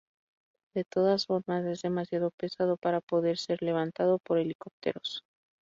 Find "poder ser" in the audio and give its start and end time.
3.01-3.61